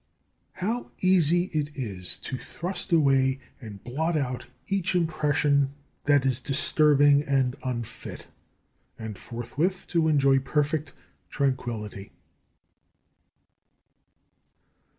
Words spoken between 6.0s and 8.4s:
that is disturbing and unfit;